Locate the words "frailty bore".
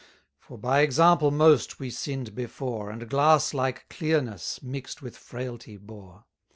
5.15-6.25